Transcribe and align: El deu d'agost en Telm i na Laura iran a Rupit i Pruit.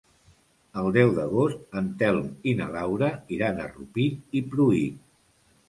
El 0.83 0.87
deu 0.95 1.11
d'agost 1.17 1.77
en 1.83 1.91
Telm 1.99 2.33
i 2.53 2.55
na 2.63 2.71
Laura 2.77 3.13
iran 3.39 3.63
a 3.67 3.71
Rupit 3.77 4.41
i 4.41 4.45
Pruit. 4.51 5.01